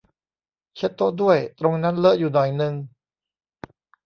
[0.75, 2.73] เช็ดโต๊ะด้วย ตรงนั้นเลอะอยู่หน่อยนึง